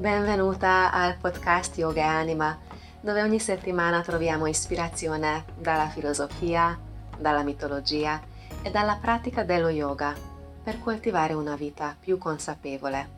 Benvenuta 0.00 0.90
al 0.92 1.18
podcast 1.18 1.76
Yoga 1.76 2.00
e 2.00 2.04
Anima, 2.06 2.58
dove 3.02 3.20
ogni 3.20 3.38
settimana 3.38 4.00
troviamo 4.00 4.46
ispirazione 4.46 5.44
dalla 5.58 5.90
filosofia, 5.90 6.80
dalla 7.18 7.42
mitologia 7.42 8.18
e 8.62 8.70
dalla 8.70 8.96
pratica 8.96 9.44
dello 9.44 9.68
yoga 9.68 10.16
per 10.62 10.80
coltivare 10.80 11.34
una 11.34 11.54
vita 11.54 11.94
più 12.00 12.16
consapevole. 12.16 13.10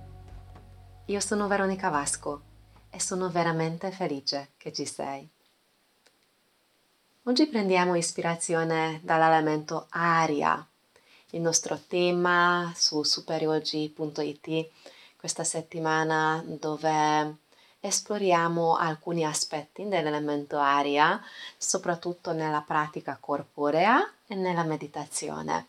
Io 1.05 1.21
sono 1.21 1.47
Veronica 1.47 1.89
Vasco 1.89 2.43
e 2.91 2.99
sono 2.99 3.31
veramente 3.31 3.93
felice 3.93 4.51
che 4.57 4.73
ci 4.73 4.85
sei. 4.85 5.31
Oggi 7.23 7.47
prendiamo 7.47 7.95
ispirazione 7.95 8.99
dall'elemento 9.05 9.87
aria, 9.91 10.67
il 11.31 11.41
nostro 11.41 11.79
tema 11.87 12.73
su 12.75 13.05
superyogi.it 13.05 14.71
questa 15.23 15.45
settimana 15.45 16.43
dove 16.45 17.37
esploriamo 17.79 18.75
alcuni 18.75 19.25
aspetti 19.25 19.87
dell'elemento 19.87 20.59
aria, 20.59 21.23
soprattutto 21.57 22.33
nella 22.33 22.65
pratica 22.67 23.17
corporea 23.21 24.05
e 24.27 24.35
nella 24.35 24.65
meditazione. 24.65 25.69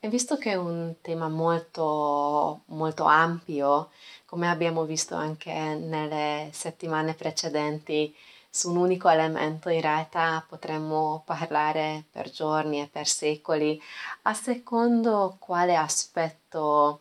E 0.00 0.08
visto 0.08 0.38
che 0.38 0.52
è 0.52 0.54
un 0.54 0.94
tema 1.02 1.28
molto, 1.28 2.62
molto 2.68 3.04
ampio, 3.04 3.90
come 4.24 4.48
abbiamo 4.48 4.84
visto 4.84 5.16
anche 5.16 5.52
nelle 5.52 6.48
settimane 6.54 7.12
precedenti, 7.12 8.16
su 8.48 8.70
un 8.70 8.78
unico 8.78 9.10
elemento 9.10 9.68
in 9.68 9.82
realtà 9.82 10.42
potremmo 10.48 11.22
parlare 11.26 12.04
per 12.10 12.30
giorni 12.30 12.80
e 12.80 12.88
per 12.90 13.06
secoli, 13.06 13.78
a 14.22 14.32
secondo 14.32 15.36
quale 15.38 15.76
aspetto 15.76 17.00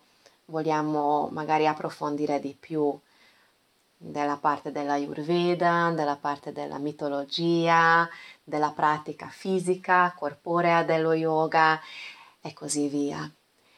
vogliamo 0.52 1.30
magari 1.32 1.66
approfondire 1.66 2.40
di 2.40 2.56
più 2.58 2.96
della 3.98 4.38
parte 4.38 4.72
della 4.72 4.94
Ayurveda, 4.94 5.92
della 5.96 6.18
parte 6.18 6.52
della 6.52 6.78
mitologia, 6.78 8.08
della 8.44 8.72
pratica 8.72 9.28
fisica, 9.30 10.14
corporea 10.16 10.84
dello 10.84 11.14
yoga 11.14 11.80
e 12.42 12.54
così 12.54 12.88
via. 12.88 13.30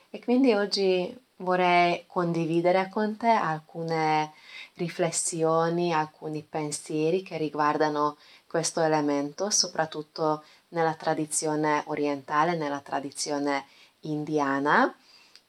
E 0.10 0.20
quindi 0.20 0.54
oggi 0.54 1.16
vorrei 1.38 2.06
condividere 2.08 2.90
con 2.90 3.18
te 3.18 3.30
alcune 3.30 4.32
riflessioni, 4.76 5.94
alcuni 5.94 6.42
pensieri 6.42 7.22
che 7.22 7.38
riguardano 7.38 8.18
questo 8.48 8.82
elemento, 8.82 9.50
soprattutto 9.50 10.44
nella 10.70 10.94
tradizione 10.94 11.84
orientale, 11.88 12.56
nella 12.56 12.80
tradizione 12.80 13.66
indiana 14.02 14.96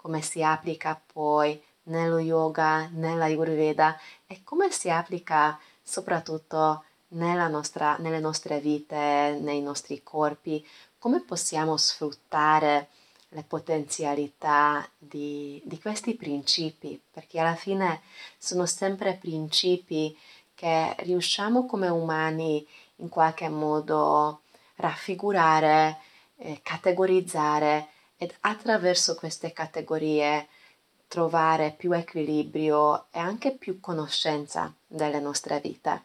come 0.04 0.20
si 0.20 0.42
applica 0.42 1.00
poi 1.14 1.58
nello 1.84 2.18
yoga, 2.18 2.90
nella 2.92 3.24
Ayurveda 3.24 3.98
e 4.26 4.42
come 4.44 4.70
si 4.70 4.90
applica 4.90 5.58
soprattutto 5.82 6.84
nostra, 7.08 7.96
nelle 7.96 8.20
nostre 8.20 8.60
vite, 8.60 9.38
nei 9.40 9.62
nostri 9.62 10.02
corpi, 10.02 10.62
come 10.98 11.22
possiamo 11.22 11.78
sfruttare 11.78 12.88
le 13.30 13.44
potenzialità 13.44 14.86
di, 14.98 15.62
di 15.64 15.80
questi 15.80 16.14
principi, 16.14 17.00
perché 17.10 17.40
alla 17.40 17.54
fine 17.54 18.02
sono 18.36 18.66
sempre 18.66 19.14
principi 19.14 20.14
che 20.54 20.94
riusciamo 20.98 21.64
come 21.64 21.88
umani 21.88 22.66
in 22.96 23.08
qualche 23.08 23.48
modo 23.48 24.42
raffigurare, 24.74 25.98
eh, 26.36 26.60
categorizzare 26.62 27.88
ed 28.16 28.34
attraverso 28.40 29.14
queste 29.14 29.52
categorie 29.52 30.48
trovare 31.08 31.74
più 31.76 31.92
equilibrio 31.92 33.06
e 33.10 33.18
anche 33.18 33.52
più 33.52 33.80
conoscenza 33.80 34.72
delle 34.86 35.20
nostre 35.20 35.60
vite. 35.60 36.02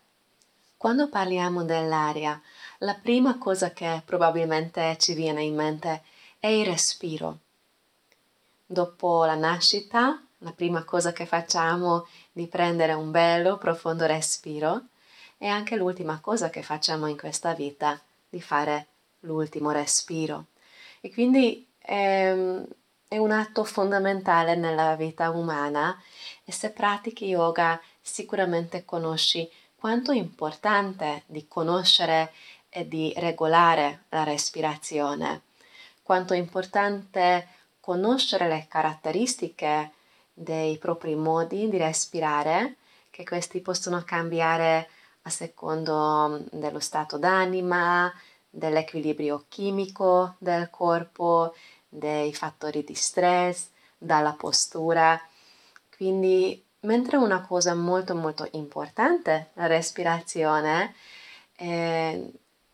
Quando 0.78 1.10
parliamo 1.10 1.64
dell'aria, 1.64 2.42
la 2.80 2.94
prima 2.94 3.38
cosa 3.38 3.72
che 3.72 4.02
probabilmente 4.06 4.98
ci 4.98 5.14
viene 5.14 5.44
in 5.44 5.56
mente 5.56 6.04
è 6.40 6.48
il 6.48 6.66
respiro. 6.66 7.40
Dopo 8.66 9.26
la 9.26 9.36
nascita, 9.36 10.22
la 10.38 10.52
prima 10.52 10.84
cosa 10.84 11.12
che 11.12 11.26
facciamo 11.26 12.06
è 12.06 12.08
di 12.32 12.48
prendere 12.48 12.94
un 12.94 13.12
bello, 13.12 13.58
profondo 13.58 14.06
respiro 14.06 14.84
e 15.38 15.48
anche 15.48 15.76
l'ultima 15.76 16.20
cosa 16.22 16.50
che 16.50 16.64
facciamo 16.64 17.08
in 17.08 17.18
questa 17.18 17.54
vita, 17.54 18.00
di 18.30 18.40
fare 18.40 18.88
l'ultimo 19.22 19.72
respiro. 19.72 20.46
E 21.02 21.12
quindi 21.12 21.68
è, 21.90 22.36
è 23.08 23.18
un 23.18 23.32
atto 23.32 23.64
fondamentale 23.64 24.56
nella 24.56 24.96
vita 24.96 25.32
umana 25.32 26.00
e 26.46 26.52
se 26.52 26.70
pratichi 26.70 27.26
yoga 27.26 27.82
sicuramente 28.00 28.86
conosci 28.86 29.50
quanto 29.76 30.12
è 30.12 30.16
importante 30.16 31.24
di 31.26 31.48
conoscere 31.48 32.32
e 32.70 32.88
di 32.88 33.12
regolare 33.18 34.04
la 34.10 34.24
respirazione, 34.24 35.42
quanto 36.04 36.36
è 36.36 36.38
importante 36.38 37.48
conoscere 37.80 38.48
le 38.48 38.68
caratteristiche 38.70 39.94
dei 40.32 40.78
propri 40.78 41.16
modi 41.16 41.70
di 41.70 41.78
respirare, 41.78 42.76
che 43.10 43.24
questi 43.24 43.62
possono 43.62 44.04
cambiare 44.06 44.90
a 45.24 45.30
secondo 45.32 46.44
dello 46.52 46.80
stato 46.80 47.18
d'anima, 47.18 48.14
dell'equilibrio 48.50 49.46
chimico 49.48 50.36
del 50.38 50.70
corpo, 50.70 51.54
dei 51.90 52.34
fattori 52.34 52.84
di 52.84 52.94
stress, 52.94 53.68
dalla 53.98 54.34
postura. 54.34 55.20
Quindi, 55.94 56.64
mentre 56.82 57.18
una 57.18 57.42
cosa 57.42 57.74
molto 57.74 58.16
molto 58.16 58.48
importante, 58.52 59.50
la 59.54 59.66
respirazione, 59.66 60.94
è 61.54 62.18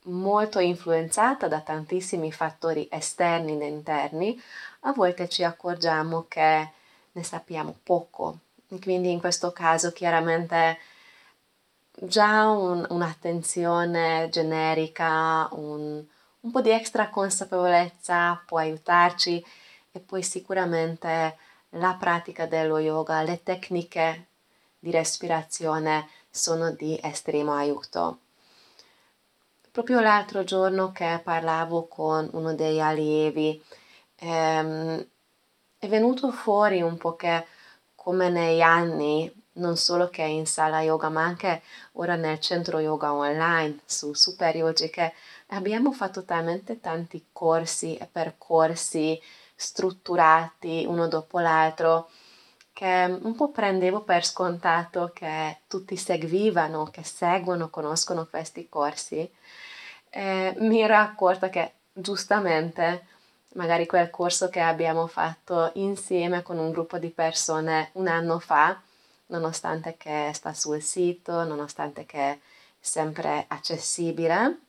molto 0.03 0.59
influenzata 0.59 1.47
da 1.47 1.61
tantissimi 1.61 2.31
fattori 2.31 2.87
esterni 2.91 3.59
e 3.59 3.65
interni, 3.65 4.39
a 4.81 4.91
volte 4.91 5.27
ci 5.29 5.43
accorgiamo 5.43 6.25
che 6.27 6.69
ne 7.11 7.23
sappiamo 7.23 7.75
poco. 7.81 8.39
Quindi 8.81 9.11
in 9.11 9.19
questo 9.19 9.51
caso 9.51 9.91
chiaramente 9.91 10.77
già 11.97 12.49
un, 12.49 12.85
un'attenzione 12.89 14.27
generica, 14.29 15.47
un, 15.53 16.03
un 16.45 16.51
po' 16.51 16.61
di 16.61 16.69
extra 16.69 17.09
consapevolezza 17.09 18.41
può 18.45 18.59
aiutarci 18.59 19.43
e 19.91 19.99
poi 19.99 20.21
sicuramente 20.21 21.37
la 21.69 21.97
pratica 21.99 22.45
dello 22.45 22.77
yoga, 22.77 23.23
le 23.23 23.41
tecniche 23.41 24.27
di 24.77 24.91
respirazione 24.91 26.07
sono 26.29 26.69
di 26.71 26.99
estremo 27.01 27.53
aiuto. 27.53 28.19
Proprio 29.71 29.99
l'altro 29.99 30.43
giorno 30.43 30.91
che 30.91 31.19
parlavo 31.23 31.87
con 31.87 32.29
uno 32.33 32.53
degli 32.53 32.79
allievi 32.79 33.61
ehm, 34.17 35.07
è 35.79 35.87
venuto 35.87 36.31
fuori 36.31 36.81
un 36.81 36.97
po' 36.97 37.15
che 37.15 37.45
come 37.95 38.29
negli 38.29 38.61
anni 38.61 39.43
non 39.53 39.77
solo 39.77 40.09
che 40.09 40.23
in 40.23 40.45
sala 40.45 40.81
yoga, 40.81 41.09
ma 41.09 41.23
anche 41.23 41.61
ora 41.93 42.15
nel 42.15 42.39
centro 42.39 42.79
yoga 42.79 43.13
online 43.13 43.79
su 43.85 44.13
Super 44.13 44.55
Yogi, 44.55 44.89
che 44.89 45.13
abbiamo 45.47 45.91
fatto 45.91 46.23
talmente 46.23 46.79
tanti 46.79 47.27
corsi 47.31 47.95
e 47.97 48.07
percorsi 48.11 49.21
strutturati 49.55 50.85
uno 50.87 51.07
dopo 51.07 51.39
l'altro 51.39 52.09
che 52.73 53.17
un 53.21 53.35
po' 53.35 53.51
prendevo 53.51 54.01
per 54.01 54.25
scontato 54.25 55.11
che 55.13 55.59
tutti 55.67 55.95
seguivano, 55.95 56.89
che 56.91 57.03
seguono, 57.03 57.69
conoscono 57.69 58.27
questi 58.29 58.67
corsi. 58.67 59.31
E 60.09 60.53
mi 60.57 60.81
ero 60.81 60.97
accorta 60.97 61.47
che 61.47 61.75
giustamente 61.93 63.07
magari 63.53 63.85
quel 63.85 64.09
corso 64.09 64.49
che 64.49 64.59
abbiamo 64.59 65.07
fatto 65.07 65.71
insieme 65.75 66.41
con 66.41 66.57
un 66.57 66.71
gruppo 66.71 66.97
di 66.97 67.09
persone 67.09 67.91
un 67.93 68.07
anno 68.07 68.39
fa 68.39 68.77
nonostante 69.27 69.95
che 69.97 70.31
sta 70.33 70.53
sul 70.53 70.81
sito, 70.81 71.45
nonostante 71.45 72.05
che 72.05 72.19
è 72.19 72.39
sempre 72.77 73.45
accessibile, 73.47 74.64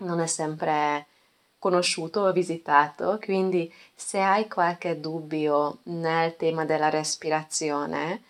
non 0.00 0.20
è 0.20 0.26
sempre 0.26 1.06
conosciuto 1.58 2.20
o 2.20 2.32
visitato, 2.32 3.18
quindi 3.22 3.72
se 3.94 4.20
hai 4.20 4.48
qualche 4.48 4.98
dubbio 4.98 5.78
nel 5.84 6.36
tema 6.36 6.64
della 6.64 6.88
respirazione 6.88 8.22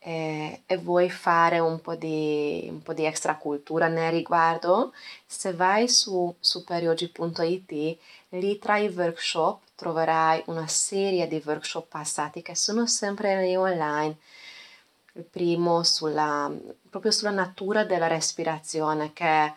eh, 0.00 0.62
e 0.66 0.76
vuoi 0.76 1.10
fare 1.10 1.58
un 1.58 1.80
po, 1.80 1.94
di, 1.94 2.66
un 2.70 2.82
po' 2.82 2.92
di 2.92 3.04
extra 3.04 3.36
cultura 3.36 3.88
nel 3.88 4.12
riguardo, 4.12 4.92
se 5.24 5.52
vai 5.52 5.88
su 5.88 6.34
superyogi.it, 6.38 7.98
lì 8.30 8.58
tra 8.58 8.78
i 8.78 8.88
workshop 8.88 9.62
troverai 9.74 10.42
una 10.46 10.66
serie 10.66 11.26
di 11.28 11.42
workshop 11.44 11.86
passati 11.88 12.42
che 12.42 12.54
sono 12.54 12.86
sempre 12.86 13.42
lì 13.42 13.56
online. 13.56 14.16
Il 15.12 15.24
primo 15.24 15.82
sulla, 15.82 16.50
proprio 16.90 17.10
sulla 17.10 17.30
natura 17.30 17.84
della 17.84 18.06
respirazione 18.06 19.12
che 19.12 19.52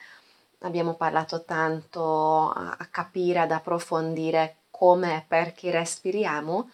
abbiamo 0.60 0.96
parlato 0.96 1.44
tanto 1.44 2.50
a, 2.50 2.76
a 2.78 2.86
capire, 2.88 3.40
ad 3.40 3.52
approfondire 3.52 4.58
come 4.70 5.18
e 5.18 5.26
perché 5.28 5.72
respiriamo 5.72 6.70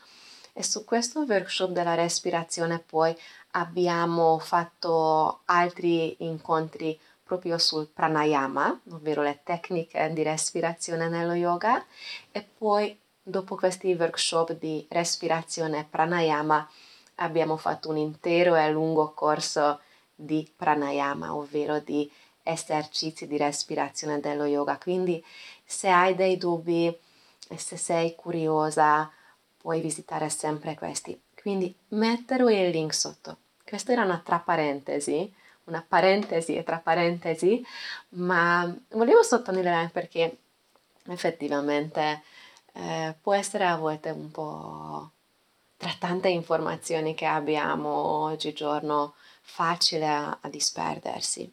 e 0.53 0.63
su 0.63 0.85
questo 0.85 1.25
workshop 1.27 1.71
della 1.71 1.95
respirazione 1.95 2.79
poi 2.79 3.15
abbiamo 3.51 4.39
fatto 4.39 5.41
altri 5.45 6.15
incontri 6.23 6.97
proprio 7.23 7.57
sul 7.57 7.87
pranayama, 7.87 8.81
ovvero 8.91 9.21
le 9.23 9.41
tecniche 9.43 10.11
di 10.13 10.23
respirazione 10.23 11.09
nello 11.09 11.33
yoga 11.33 11.83
e 12.31 12.41
poi 12.41 12.97
dopo 13.21 13.55
questi 13.55 13.93
workshop 13.93 14.53
di 14.53 14.85
respirazione 14.89 15.85
pranayama 15.89 16.69
abbiamo 17.15 17.57
fatto 17.57 17.89
un 17.89 17.97
intero 17.97 18.55
e 18.55 18.69
lungo 18.69 19.11
corso 19.13 19.81
di 20.13 20.49
pranayama, 20.55 21.35
ovvero 21.35 21.79
di 21.79 22.09
esercizi 22.45 23.27
di 23.27 23.37
respirazione 23.37 24.19
dello 24.19 24.45
yoga. 24.45 24.77
Quindi 24.77 25.23
se 25.65 25.89
hai 25.89 26.13
dei 26.15 26.37
dubbi 26.37 26.87
e 27.49 27.57
se 27.57 27.75
sei 27.75 28.15
curiosa 28.15 29.11
puoi 29.57 29.81
visitare 29.81 30.29
sempre 30.29 30.75
questi. 30.75 31.19
Quindi 31.41 31.75
metterò 31.89 32.49
il 32.49 32.69
link 32.69 32.93
sotto. 32.93 33.37
Questa 33.63 33.91
era 33.91 34.03
una 34.03 34.21
tra 34.23 34.39
parentesi, 34.39 35.31
una 35.65 35.83
parentesi 35.87 36.55
e 36.55 36.63
tra 36.63 36.77
parentesi, 36.77 37.65
ma 38.09 38.73
volevo 38.89 39.23
sottolineare 39.23 39.89
perché 39.89 40.37
effettivamente 41.07 42.21
eh, 42.73 43.15
può 43.19 43.33
essere 43.33 43.65
a 43.65 43.75
volte 43.75 44.11
un 44.11 44.29
po' 44.29 45.11
tra 45.77 45.93
tante 45.97 46.29
informazioni 46.29 47.15
che 47.15 47.25
abbiamo 47.25 47.89
oggigiorno 47.89 49.15
facile 49.41 50.07
a, 50.07 50.37
a 50.41 50.49
disperdersi. 50.49 51.51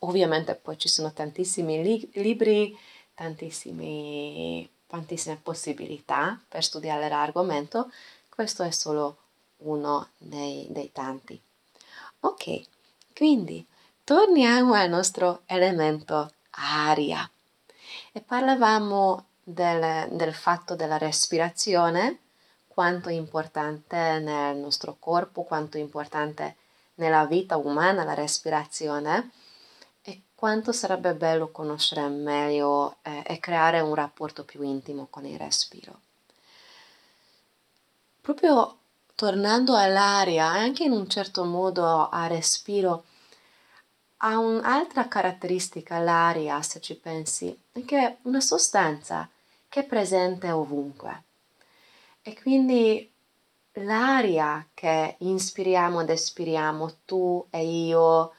Ovviamente 0.00 0.54
poi 0.54 0.78
ci 0.78 0.88
sono 0.88 1.12
tantissimi 1.12 1.82
li- 1.82 2.10
libri, 2.14 2.76
tantissime 3.14 4.68
possibilità 5.42 6.40
per 6.48 6.62
studiare 6.62 7.08
l'argomento, 7.08 7.90
questo 8.28 8.62
è 8.62 8.70
solo 8.70 9.16
uno 9.58 10.10
dei, 10.16 10.66
dei 10.70 10.92
tanti. 10.92 11.40
Ok, 12.20 12.62
quindi 13.14 13.66
torniamo 14.04 14.74
al 14.74 14.88
nostro 14.88 15.42
elemento 15.46 16.32
aria. 16.50 17.28
E 18.12 18.20
parlavamo 18.20 19.26
del, 19.42 20.08
del 20.12 20.34
fatto 20.34 20.76
della 20.76 20.98
respirazione, 20.98 22.20
quanto 22.68 23.08
è 23.08 23.12
importante 23.12 24.20
nel 24.20 24.56
nostro 24.56 24.96
corpo, 24.98 25.42
quanto 25.42 25.76
è 25.76 25.80
importante 25.80 26.56
nella 26.94 27.26
vita 27.26 27.56
umana 27.56 28.04
la 28.04 28.14
respirazione 28.14 29.30
quanto 30.38 30.70
sarebbe 30.70 31.14
bello 31.14 31.50
conoscere 31.50 32.06
meglio 32.06 32.98
eh, 33.02 33.24
e 33.26 33.40
creare 33.40 33.80
un 33.80 33.92
rapporto 33.92 34.44
più 34.44 34.62
intimo 34.62 35.08
con 35.10 35.26
il 35.26 35.36
respiro. 35.36 35.98
Proprio 38.20 38.76
tornando 39.16 39.74
all'aria, 39.74 40.46
anche 40.46 40.84
in 40.84 40.92
un 40.92 41.08
certo 41.08 41.42
modo 41.42 42.08
a 42.08 42.28
respiro, 42.28 43.06
ha 44.18 44.38
un'altra 44.38 45.08
caratteristica 45.08 45.98
l'aria, 45.98 46.62
se 46.62 46.80
ci 46.80 46.94
pensi, 46.94 47.60
che 47.84 47.98
è 47.98 48.16
una 48.22 48.40
sostanza 48.40 49.28
che 49.68 49.80
è 49.80 49.84
presente 49.86 50.52
ovunque. 50.52 51.22
E 52.22 52.40
quindi 52.40 53.12
l'aria 53.72 54.64
che 54.72 55.16
inspiriamo 55.18 56.02
ed 56.02 56.10
espiriamo, 56.10 56.92
tu 57.04 57.44
e 57.50 57.64
io, 57.64 58.34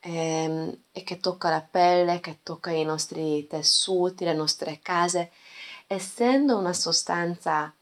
ehm, 0.00 0.76
e 0.92 1.02
che 1.02 1.18
tocca 1.18 1.50
la 1.50 1.60
pelle, 1.60 2.20
che 2.20 2.38
tocca 2.42 2.70
i 2.70 2.84
nostri 2.84 3.46
tessuti, 3.46 4.24
le 4.24 4.34
nostre 4.34 4.80
case, 4.82 5.30
essendo 5.86 6.56
una 6.56 6.72
sostanza 6.72 7.72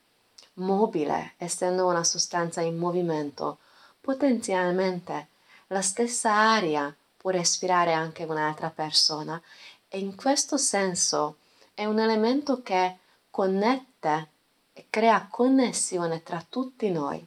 mobile, 0.55 1.35
essendo 1.37 1.87
una 1.87 2.05
sostanza 2.05 2.61
in 2.61 2.77
movimento, 2.77 3.59
potenzialmente 4.01 5.29
la 5.69 5.83
stessa 5.83 6.33
aria 6.33 6.95
può 7.17 7.31
respirare 7.31 7.93
anche 7.93 8.25
un'altra 8.25 8.71
persona. 8.71 9.41
E 9.89 9.99
in 9.99 10.15
questo 10.15 10.57
senso 10.57 11.39
è 11.73 11.85
un 11.85 11.99
elemento 11.99 12.63
che 12.63 12.99
connette 13.31 14.29
e 14.73 14.87
crea 14.91 15.27
connessione 15.31 16.23
tra 16.23 16.45
tutti 16.47 16.91
noi, 16.91 17.25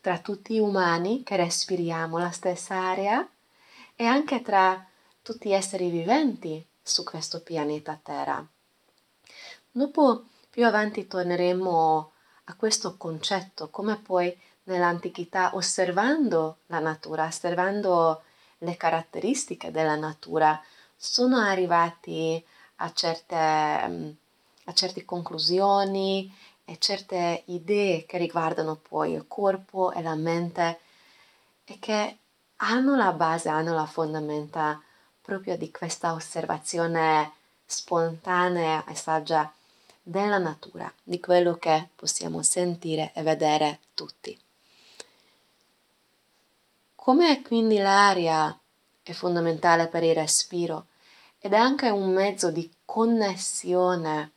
tra 0.00 0.18
tutti 0.18 0.54
gli 0.54 0.58
umani 0.58 1.22
che 1.22 1.36
respiriamo 1.36 2.18
la 2.18 2.30
stessa 2.30 2.76
aria 2.76 3.28
e 4.02 4.06
anche 4.06 4.42
tra 4.42 4.84
tutti 5.22 5.48
gli 5.48 5.52
esseri 5.52 5.88
viventi 5.88 6.66
su 6.82 7.04
questo 7.04 7.40
pianeta 7.40 8.00
Terra. 8.02 8.44
Dopo 9.70 10.24
più 10.50 10.66
avanti 10.66 11.06
torneremo 11.06 12.12
a 12.44 12.54
questo 12.56 12.96
concetto, 12.96 13.70
come 13.70 13.94
poi 13.94 14.36
nell'antichità, 14.64 15.54
osservando 15.54 16.58
la 16.66 16.80
natura, 16.80 17.26
osservando 17.26 18.22
le 18.58 18.76
caratteristiche 18.76 19.70
della 19.70 19.94
natura, 19.94 20.60
sono 20.96 21.38
arrivati 21.38 22.44
a 22.76 22.92
certe, 22.92 23.86
mm, 23.86 24.10
a 24.64 24.72
certe 24.74 25.04
conclusioni 25.04 26.34
e 26.64 26.76
certe 26.78 27.44
idee 27.46 28.04
che 28.04 28.18
riguardano 28.18 28.74
poi 28.74 29.12
il 29.12 29.26
corpo 29.28 29.92
e 29.92 30.02
la 30.02 30.16
mente 30.16 30.80
e 31.64 31.78
che 31.78 32.16
hanno 32.64 32.94
la 32.96 33.12
base, 33.12 33.48
hanno 33.48 33.74
la 33.74 33.86
fondamenta 33.86 34.80
proprio 35.20 35.56
di 35.56 35.70
questa 35.70 36.12
osservazione 36.12 37.32
spontanea 37.64 38.84
e 38.84 38.94
saggia 38.94 39.52
della 40.02 40.38
natura, 40.38 40.92
di 41.02 41.20
quello 41.20 41.56
che 41.56 41.88
possiamo 41.94 42.42
sentire 42.42 43.12
e 43.14 43.22
vedere 43.22 43.80
tutti. 43.94 44.38
Come 46.94 47.42
quindi 47.42 47.78
l'aria 47.78 48.56
è 49.02 49.12
fondamentale 49.12 49.88
per 49.88 50.04
il 50.04 50.14
respiro 50.14 50.86
ed 51.40 51.52
è 51.52 51.56
anche 51.56 51.88
un 51.90 52.12
mezzo 52.12 52.52
di 52.52 52.70
connessione 52.84 54.30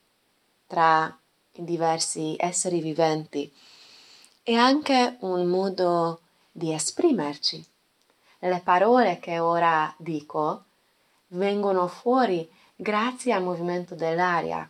tra 0.65 1.15
i 1.53 1.63
diversi 1.63 2.35
esseri 2.39 2.81
viventi, 2.81 3.53
è 4.41 4.53
anche 4.53 5.17
un 5.19 5.45
modo 5.45 6.21
di 6.51 6.73
esprimerci. 6.73 7.73
Le 8.45 8.61
parole 8.63 9.19
che 9.19 9.39
ora 9.39 9.93
dico 9.97 10.65
vengono 11.29 11.87
fuori 11.87 12.49
grazie 12.75 13.33
al 13.33 13.43
movimento 13.43 13.95
dell'aria 13.95 14.69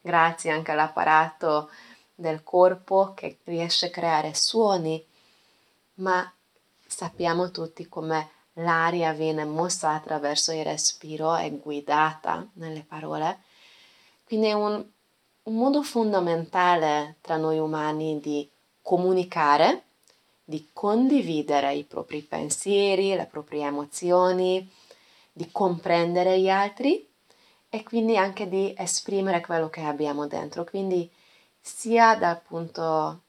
grazie 0.00 0.50
anche 0.50 0.70
all'apparato 0.70 1.70
del 2.14 2.42
corpo 2.42 3.12
che 3.14 3.38
riesce 3.44 3.86
a 3.86 3.90
creare 3.90 4.34
suoni, 4.34 5.04
ma 5.94 6.30
sappiamo 6.86 7.50
tutti 7.50 7.88
come 7.88 8.30
l'aria 8.54 9.12
viene 9.12 9.44
mossa 9.44 9.90
attraverso 9.90 10.52
il 10.52 10.64
respiro 10.64 11.36
e 11.36 11.50
guidata 11.50 12.46
nelle 12.54 12.84
parole. 12.86 13.42
Quindi 14.24 14.48
è 14.48 14.52
un, 14.52 14.84
un 15.42 15.54
modo 15.54 15.82
fondamentale 15.82 17.16
tra 17.20 17.36
noi 17.36 17.58
umani 17.58 18.20
di 18.20 18.48
comunicare, 18.80 19.84
di 20.44 20.68
condividere 20.72 21.74
i 21.74 21.84
propri 21.84 22.20
pensieri, 22.22 23.14
le 23.14 23.26
proprie 23.26 23.66
emozioni, 23.66 24.70
di 25.32 25.50
comprendere 25.50 26.38
gli 26.40 26.48
altri 26.48 27.08
e 27.68 27.82
quindi 27.82 28.16
anche 28.16 28.48
di 28.48 28.74
esprimere 28.76 29.40
quello 29.40 29.70
che 29.70 29.82
abbiamo 29.82 30.26
dentro. 30.26 30.64
Quindi 30.64 31.10
sia 31.60 32.16
dal 32.16 32.40
punto, 32.40 33.22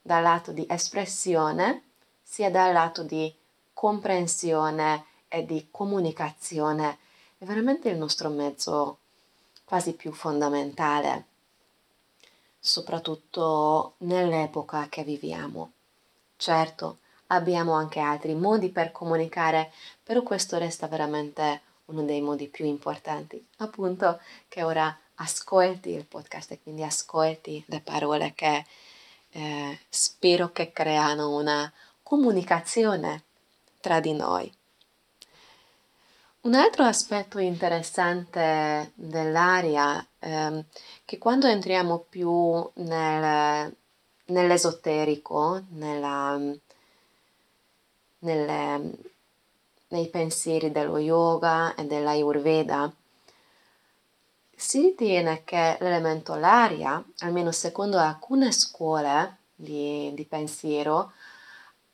dal 0.00 0.22
lato 0.22 0.52
di 0.52 0.64
espressione, 0.68 1.90
sia 2.22 2.50
dal 2.50 2.72
lato 2.72 3.02
di 3.02 3.34
comprensione 3.74 5.04
e 5.28 5.44
di 5.44 5.68
comunicazione. 5.70 6.98
È 7.36 7.44
veramente 7.44 7.90
il 7.90 7.98
nostro 7.98 8.28
mezzo 8.28 8.98
quasi 9.64 9.94
più 9.94 10.12
fondamentale, 10.12 11.26
soprattutto 12.58 13.94
nell'epoca 13.98 14.86
che 14.88 15.02
viviamo. 15.02 15.72
Certo, 16.42 16.98
abbiamo 17.28 17.74
anche 17.74 18.00
altri 18.00 18.34
modi 18.34 18.70
per 18.70 18.90
comunicare, 18.90 19.70
però 20.02 20.22
questo 20.22 20.58
resta 20.58 20.88
veramente 20.88 21.60
uno 21.84 22.02
dei 22.02 22.20
modi 22.20 22.48
più 22.48 22.64
importanti, 22.64 23.46
appunto 23.58 24.18
che 24.48 24.64
ora 24.64 24.92
ascolti 25.14 25.90
il 25.90 26.04
podcast 26.04 26.50
e 26.50 26.60
quindi 26.60 26.82
ascolti 26.82 27.62
le 27.68 27.78
parole 27.78 28.32
che 28.34 28.66
eh, 29.30 29.78
spero 29.88 30.50
che 30.50 30.72
creano 30.72 31.36
una 31.36 31.72
comunicazione 32.02 33.22
tra 33.78 34.00
di 34.00 34.12
noi. 34.12 34.52
Un 36.40 36.54
altro 36.54 36.82
aspetto 36.82 37.38
interessante 37.38 38.90
dell'aria 38.94 40.04
è 40.18 40.64
che 41.04 41.18
quando 41.18 41.46
entriamo 41.46 41.98
più 42.10 42.68
nel, 42.74 43.76
nell'esoterico, 44.26 45.62
nella, 45.70 46.38
nelle, 48.18 48.98
nei 49.88 50.08
pensieri 50.08 50.70
dello 50.70 50.98
yoga 50.98 51.74
e 51.74 51.84
dell'ayurveda, 51.84 52.92
si 54.54 54.80
ritiene 54.80 55.42
che 55.44 55.76
l'elemento 55.80 56.34
l'aria, 56.36 57.02
almeno 57.18 57.50
secondo 57.50 57.98
alcune 57.98 58.52
scuole 58.52 59.38
di, 59.54 60.12
di 60.14 60.24
pensiero, 60.24 61.12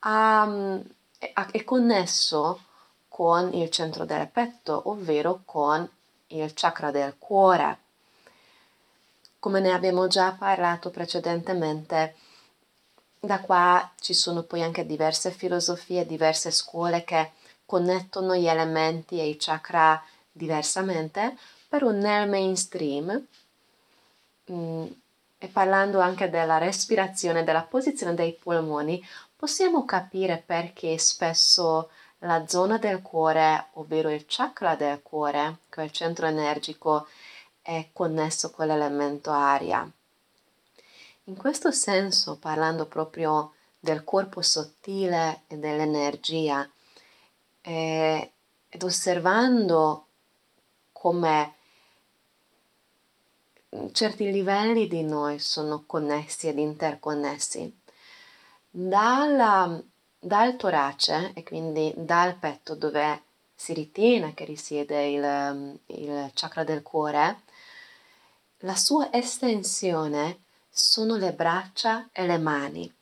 ha, 0.01 0.79
è 1.19 1.65
connesso 1.65 2.61
con 3.09 3.53
il 3.55 3.71
centro 3.71 4.05
del 4.05 4.29
petto, 4.29 4.83
ovvero 4.91 5.41
con 5.45 5.89
il 6.29 6.53
chakra 6.55 6.91
del 6.91 7.17
cuore. 7.19 7.79
Come 9.41 9.61
ne 9.61 9.73
abbiamo 9.73 10.09
già 10.09 10.33
parlato 10.33 10.91
precedentemente, 10.91 12.17
da 13.21 13.41
qua 13.41 13.91
ci 14.01 14.13
sono 14.13 14.43
poi 14.43 14.63
anche 14.63 14.85
diverse 14.85 15.31
filosofie, 15.31 16.07
diverse 16.07 16.51
scuole 16.51 17.05
che 17.05 17.33
connettono 17.65 18.35
gli 18.35 18.49
elementi 18.49 19.21
e 19.21 19.29
i 19.29 19.37
chakra 19.37 20.03
diversamente, 20.33 21.37
però 21.69 21.91
nel 21.91 22.29
mainstream, 22.29 23.27
mh, 24.47 24.53
mm, 24.53 24.87
e 25.39 25.47
parlando 25.49 26.01
anche 26.01 26.31
della 26.31 26.59
respirazione, 26.59 27.45
della 27.45 27.63
posizione 27.63 28.15
dei 28.15 28.33
polmoni, 28.33 29.01
possiamo 29.37 29.85
capire 29.85 30.43
perché 30.45 30.99
spesso 30.99 31.91
la 32.21 32.45
zona 32.49 32.79
del 32.79 33.03
cuore, 33.03 33.67
ovvero 33.75 34.11
il 34.11 34.25
chakra 34.27 34.75
del 34.75 35.01
cuore, 35.03 35.59
che 35.69 35.83
è 35.83 35.85
il 35.85 35.93
centro 35.93 36.27
energico, 36.27 37.07
è 37.69 37.91
connesso 37.93 38.51
con 38.51 38.67
l'elemento 38.67 39.31
aria. 39.31 39.87
In 41.25 41.37
questo 41.37 41.71
senso, 41.71 42.39
parlando 42.39 42.87
proprio 42.87 43.53
del 43.79 44.05
corpo 44.05 44.41
sottile 44.41 45.43
e 45.49 45.59
dell'energia, 45.59 46.67
eh, 47.61 48.33
ed 48.71 48.83
osservando 48.83 50.07
come 50.93 51.55
certi 53.93 54.33
livelli 54.33 54.89
di 54.89 55.03
noi 55.03 55.39
sono 55.39 55.85
connessi 55.85 56.49
ed 56.49 56.59
interconnessi, 56.59 57.71
dalla 58.71 59.79
dal 60.21 60.57
torace 60.57 61.33
e 61.35 61.45
quindi 61.45 61.93
dal 61.97 62.35
petto 62.35 62.75
dove 62.75 63.23
si 63.55 63.73
ritiene 63.73 64.35
che 64.35 64.45
risiede 64.45 65.07
il, 65.07 65.81
il 65.87 66.31
chakra 66.35 66.65
del 66.65 66.83
cuore, 66.83 67.43
la 68.63 68.75
sua 68.75 69.13
estensione 69.13 70.41
sono 70.69 71.17
le 71.17 71.33
braccia 71.33 72.09
e 72.11 72.27
le 72.27 72.39
mani. 72.39 72.93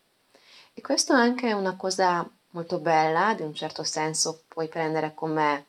E 0.74 0.80
questo 0.82 1.14
è 1.14 1.16
anche 1.16 1.52
una 1.54 1.76
cosa 1.76 2.28
molto 2.50 2.78
bella, 2.78 3.32
di 3.34 3.42
un 3.42 3.54
certo 3.54 3.82
senso 3.82 4.42
puoi 4.48 4.68
prendere 4.68 5.14
come 5.14 5.64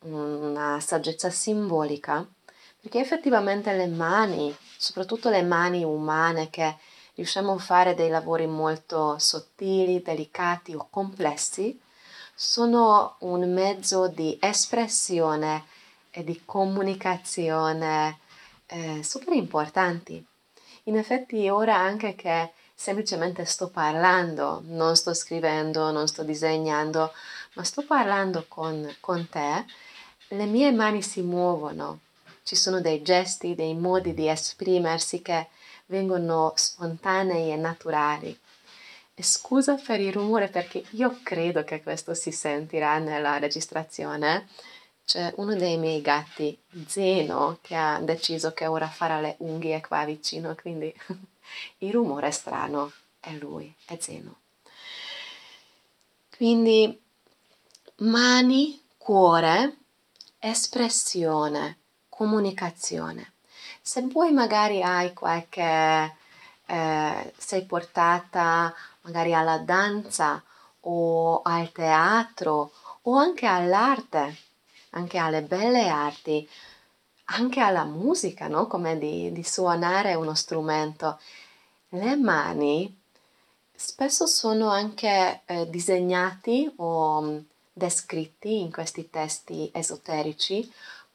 una 0.00 0.78
saggezza 0.78 1.30
simbolica, 1.30 2.24
perché 2.80 3.00
effettivamente 3.00 3.72
le 3.74 3.88
mani, 3.88 4.56
soprattutto 4.76 5.30
le 5.30 5.42
mani 5.42 5.82
umane 5.82 6.48
che 6.50 6.76
riusciamo 7.14 7.54
a 7.54 7.58
fare 7.58 7.94
dei 7.94 8.10
lavori 8.10 8.46
molto 8.46 9.18
sottili, 9.18 10.00
delicati 10.00 10.74
o 10.74 10.86
complessi, 10.88 11.80
sono 12.32 13.16
un 13.20 13.52
mezzo 13.52 14.06
di 14.06 14.38
espressione 14.40 15.64
e 16.10 16.22
di 16.22 16.40
comunicazione 16.44 18.18
eh, 18.68 19.02
super 19.02 19.34
importanti. 19.34 20.24
In 20.84 20.96
effetti 20.96 21.48
ora 21.48 21.76
anche 21.76 22.14
che 22.14 22.52
semplicemente 22.74 23.44
sto 23.44 23.68
parlando, 23.68 24.62
non 24.66 24.96
sto 24.96 25.12
scrivendo, 25.12 25.90
non 25.90 26.06
sto 26.06 26.22
disegnando, 26.22 27.12
ma 27.54 27.64
sto 27.64 27.84
parlando 27.84 28.44
con, 28.46 28.94
con 29.00 29.28
te, 29.28 29.64
le 30.28 30.44
mie 30.44 30.70
mani 30.72 31.02
si 31.02 31.22
muovono, 31.22 32.00
ci 32.42 32.54
sono 32.54 32.80
dei 32.80 33.02
gesti, 33.02 33.54
dei 33.54 33.74
modi 33.74 34.14
di 34.14 34.28
esprimersi 34.28 35.22
che 35.22 35.48
vengono 35.86 36.52
spontanei 36.54 37.50
e 37.50 37.56
naturali. 37.56 38.38
E 39.14 39.22
scusa 39.22 39.74
per 39.74 40.00
il 40.00 40.12
rumore 40.12 40.48
perché 40.48 40.84
io 40.90 41.18
credo 41.22 41.64
che 41.64 41.82
questo 41.82 42.14
si 42.14 42.30
sentirà 42.30 42.98
nella 42.98 43.38
registrazione. 43.38 44.46
C'è 45.08 45.32
uno 45.36 45.54
dei 45.54 45.78
miei 45.78 46.02
gatti, 46.02 46.60
Zeno, 46.86 47.60
che 47.62 47.74
ha 47.74 47.98
deciso 47.98 48.52
che 48.52 48.66
ora 48.66 48.88
farà 48.88 49.20
le 49.20 49.36
unghie 49.38 49.80
qua 49.80 50.04
vicino, 50.04 50.54
quindi 50.54 50.94
il 51.78 51.92
rumore 51.92 52.30
strano, 52.30 52.92
è 53.18 53.32
lui, 53.32 53.74
è 53.86 53.96
Zeno. 53.98 54.40
Quindi 56.36 57.00
mani, 58.00 58.78
cuore, 58.98 59.78
espressione, 60.38 61.78
comunicazione. 62.10 63.32
Se 63.80 64.02
poi 64.08 64.30
magari 64.32 64.82
hai 64.82 65.14
qualche, 65.14 66.16
eh, 66.66 67.32
sei 67.34 67.64
portata 67.64 68.74
magari 69.00 69.32
alla 69.32 69.56
danza 69.56 70.42
o 70.80 71.40
al 71.40 71.72
teatro 71.72 72.72
o 73.00 73.16
anche 73.16 73.46
all'arte, 73.46 74.47
anche 74.90 75.18
alle 75.18 75.42
belle 75.42 75.88
arti, 75.88 76.48
anche 77.26 77.60
alla 77.60 77.84
musica, 77.84 78.48
no? 78.48 78.66
come 78.66 78.98
di, 78.98 79.32
di 79.32 79.42
suonare 79.42 80.14
uno 80.14 80.34
strumento. 80.34 81.20
Le 81.90 82.16
mani 82.16 82.94
spesso 83.74 84.26
sono 84.26 84.70
anche 84.70 85.42
eh, 85.46 85.68
disegnati 85.70 86.70
o 86.76 87.20
mm, 87.22 87.38
descritti 87.72 88.60
in 88.60 88.72
questi 88.72 89.08
testi 89.08 89.70
esoterici 89.72 90.70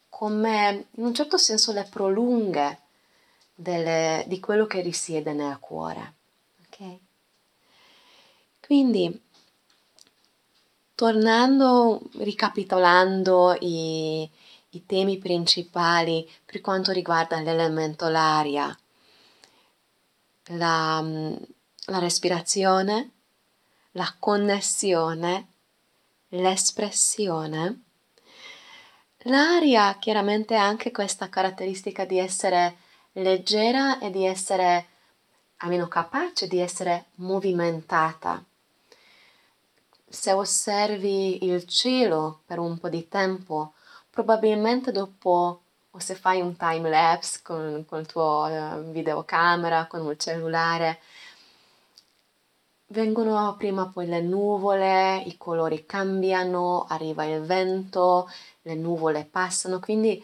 come 0.10 0.86
in 0.92 1.06
un 1.06 1.13
certo 1.13 1.38
senso 1.38 1.72
le 1.72 1.88
prolunghe 1.89 2.80
delle, 3.56 4.24
di 4.27 4.39
quello 4.39 4.68
che 4.68 4.82
risiede 4.82 5.34
nel 5.34 5.58
cuore. 5.60 6.13
Okay? 6.68 7.00
Quindi, 8.65 9.22
tornando, 10.95 12.01
ricapitolando 12.19 13.55
i, 13.59 14.29
i 14.69 14.85
temi 14.85 15.17
principali 15.17 16.29
per 16.45 16.62
quanto 16.62 16.91
riguarda 16.91 17.39
l'elemento 17.39 18.07
l'aria, 18.07 18.77
la, 20.47 21.03
la 21.85 22.00
respirazione, 22.00 23.12
la 23.91 24.13
connessione, 24.19 25.47
l'espressione, 26.29 27.83
L'aria 29.27 29.97
chiaramente 30.00 30.57
ha 30.57 30.65
anche 30.65 30.91
questa 30.91 31.29
caratteristica 31.29 32.03
di 32.03 32.19
essere 32.19 32.75
leggera 33.13 34.00
e 34.00 34.09
di 34.09 34.25
essere, 34.25 34.88
almeno 35.57 35.88
capace 35.88 36.47
di 36.47 36.59
essere 36.59 37.05
movimentata. 37.15 38.43
Se 40.13 40.32
osservi 40.32 41.43
il 41.43 41.65
cielo 41.65 42.41
per 42.46 42.60
un 42.60 42.77
po' 42.77 42.88
di 42.88 43.08
tempo, 43.08 43.74
probabilmente 44.12 44.91
dopo 44.91 45.62
o 45.89 46.00
se 46.00 46.13
fai 46.13 46.39
un 46.39 46.55
time 46.55 46.88
lapse 46.88 47.39
con, 47.43 47.84
con 47.88 48.00
il 48.00 48.05
tuo 48.05 48.48
uh, 48.48 48.91
videocamera, 48.91 49.88
con 49.88 50.08
il 50.08 50.17
cellulare, 50.17 51.00
vengono 52.88 53.55
prima 53.58 53.88
poi 53.88 54.05
le 54.05 54.22
nuvole, 54.22 55.24
i 55.25 55.36
colori 55.36 55.86
cambiano, 55.88 56.86
arriva 56.88 57.25
il 57.25 57.41
vento, 57.41 58.29
le 58.62 58.75
nuvole 58.75 59.25
passano, 59.25 59.79
quindi 59.79 60.24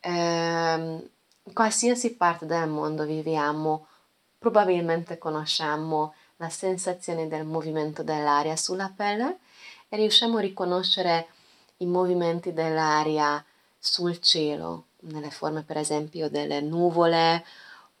ehm, 0.00 1.08
in 1.44 1.52
qualsiasi 1.52 2.16
parte 2.16 2.44
del 2.44 2.68
mondo 2.68 3.04
viviamo, 3.04 3.86
probabilmente 4.36 5.16
conosciamo 5.16 6.12
la 6.38 6.48
sensazione 6.48 7.28
del 7.28 7.44
movimento 7.44 8.02
dell'aria 8.02 8.56
sulla 8.56 8.92
pelle 8.94 9.38
e 9.88 9.96
riusciamo 9.96 10.38
a 10.38 10.40
riconoscere 10.40 11.28
i 11.78 11.86
movimenti 11.86 12.52
dell'aria 12.52 13.44
sul 13.78 14.20
cielo, 14.20 14.86
nelle 15.00 15.30
forme 15.30 15.62
per 15.62 15.76
esempio 15.76 16.28
delle 16.28 16.60
nuvole 16.60 17.44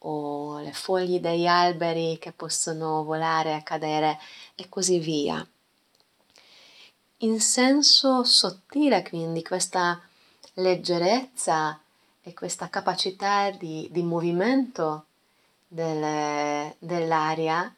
o 0.00 0.58
le 0.60 0.72
foglie 0.72 1.20
degli 1.20 1.46
alberi 1.46 2.18
che 2.18 2.32
possono 2.32 3.02
volare 3.04 3.56
e 3.56 3.62
cadere 3.62 4.18
e 4.54 4.68
così 4.68 4.98
via. 4.98 5.44
In 7.22 7.40
senso 7.40 8.22
sottile, 8.22 9.02
quindi 9.02 9.42
questa 9.42 10.00
leggerezza 10.54 11.80
e 12.22 12.34
questa 12.34 12.68
capacità 12.68 13.50
di, 13.50 13.88
di 13.90 14.02
movimento 14.02 15.06
delle, 15.66 16.76
dell'aria 16.78 17.72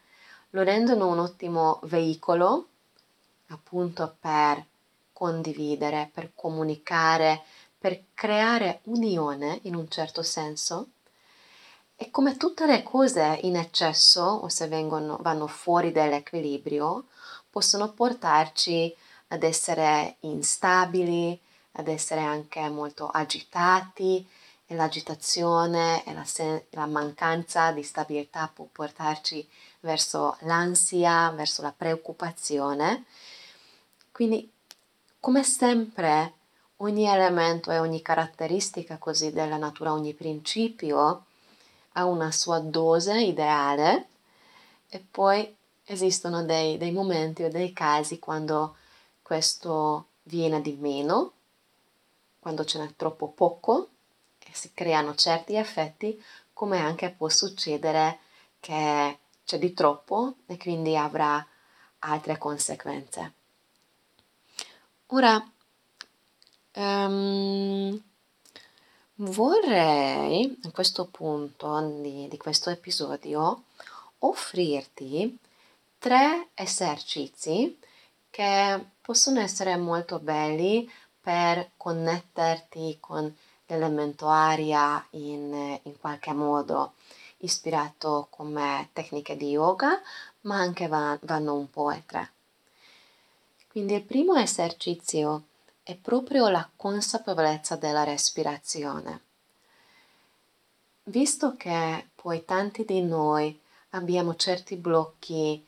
lo 0.50 0.62
rendono 0.62 1.08
un 1.08 1.18
ottimo 1.18 1.80
veicolo 1.84 2.66
appunto 3.48 4.16
per 4.18 4.64
condividere, 5.12 6.10
per 6.12 6.32
comunicare, 6.34 7.42
per 7.78 8.04
creare 8.14 8.80
unione 8.84 9.60
in 9.62 9.74
un 9.74 9.88
certo 9.88 10.22
senso. 10.22 10.88
E 11.96 12.10
come 12.10 12.36
tutte 12.36 12.64
le 12.64 12.82
cose 12.82 13.38
in 13.42 13.56
eccesso 13.56 14.22
o 14.22 14.48
se 14.48 14.66
vengono, 14.68 15.18
vanno 15.20 15.46
fuori 15.46 15.92
dall'equilibrio, 15.92 17.06
possono 17.50 17.92
portarci 17.92 18.94
ad 19.28 19.42
essere 19.42 20.16
instabili, 20.20 21.38
ad 21.72 21.88
essere 21.88 22.22
anche 22.22 22.66
molto 22.68 23.06
agitati 23.06 24.26
e 24.66 24.74
l'agitazione 24.74 26.04
e 26.04 26.14
la, 26.14 26.24
sen- 26.24 26.62
la 26.70 26.86
mancanza 26.86 27.72
di 27.72 27.82
stabilità 27.82 28.50
può 28.52 28.66
portarci 28.70 29.46
verso 29.80 30.36
l'ansia, 30.40 31.30
verso 31.30 31.62
la 31.62 31.72
preoccupazione. 31.76 33.04
Quindi, 34.12 34.50
come 35.18 35.42
sempre, 35.42 36.34
ogni 36.76 37.06
elemento 37.06 37.70
e 37.70 37.78
ogni 37.78 38.02
caratteristica 38.02 38.98
così 38.98 39.32
della 39.32 39.56
natura, 39.56 39.92
ogni 39.92 40.14
principio 40.14 41.24
ha 41.92 42.04
una 42.04 42.30
sua 42.30 42.58
dose 42.58 43.20
ideale 43.20 44.08
e 44.88 45.04
poi 45.10 45.56
esistono 45.84 46.44
dei, 46.44 46.78
dei 46.78 46.92
momenti 46.92 47.42
o 47.42 47.48
dei 47.48 47.72
casi 47.72 48.18
quando 48.18 48.76
questo 49.22 50.06
viene 50.24 50.60
di 50.60 50.76
meno, 50.78 51.32
quando 52.38 52.64
ce 52.64 52.78
n'è 52.78 52.94
troppo 52.96 53.28
poco 53.28 53.88
e 54.38 54.48
si 54.52 54.72
creano 54.72 55.14
certi 55.14 55.54
effetti, 55.54 56.22
come 56.52 56.78
anche 56.78 57.10
può 57.10 57.28
succedere 57.28 58.18
che 58.60 59.18
c'è 59.50 59.58
di 59.58 59.74
troppo 59.74 60.34
e 60.46 60.56
quindi 60.56 60.96
avrà 60.96 61.44
altre 62.00 62.38
conseguenze. 62.38 63.32
Ora, 65.06 65.44
um, 66.74 68.00
vorrei 69.16 70.56
a 70.62 70.70
questo 70.70 71.06
punto 71.06 71.80
di, 72.00 72.28
di 72.28 72.36
questo 72.36 72.70
episodio 72.70 73.64
offrirti 74.18 75.36
tre 75.98 76.50
esercizi 76.54 77.76
che 78.30 78.84
possono 79.00 79.40
essere 79.40 79.76
molto 79.76 80.20
belli 80.20 80.88
per 81.20 81.72
connetterti 81.76 82.98
con 83.00 83.36
l'elemento 83.66 84.28
aria 84.28 85.04
in, 85.10 85.80
in 85.82 85.98
qualche 85.98 86.32
modo 86.32 86.92
ispirato 87.40 88.26
come 88.30 88.88
tecniche 88.92 89.36
di 89.36 89.50
yoga, 89.50 90.00
ma 90.42 90.56
anche 90.56 90.86
va, 90.88 91.18
vanno 91.22 91.54
un 91.54 91.70
po' 91.70 91.84
oltre. 91.84 92.32
Quindi 93.68 93.94
il 93.94 94.02
primo 94.02 94.34
esercizio 94.34 95.44
è 95.82 95.94
proprio 95.94 96.48
la 96.48 96.68
consapevolezza 96.74 97.76
della 97.76 98.04
respirazione. 98.04 99.22
Visto 101.04 101.56
che 101.56 102.08
poi 102.14 102.44
tanti 102.44 102.84
di 102.84 103.02
noi 103.02 103.58
abbiamo 103.90 104.34
certi 104.36 104.76
blocchi 104.76 105.66